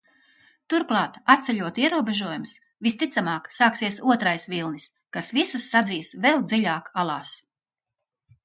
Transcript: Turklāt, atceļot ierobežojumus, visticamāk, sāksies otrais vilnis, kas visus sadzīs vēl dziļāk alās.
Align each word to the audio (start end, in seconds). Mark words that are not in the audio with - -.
Turklāt, 0.73 1.19
atceļot 1.33 1.75
ierobežojumus, 1.81 2.53
visticamāk, 2.87 3.49
sāksies 3.59 4.01
otrais 4.15 4.49
vilnis, 4.55 4.89
kas 5.19 5.31
visus 5.41 5.69
sadzīs 5.75 6.13
vēl 6.25 6.45
dziļāk 6.49 6.91
alās. 7.05 7.37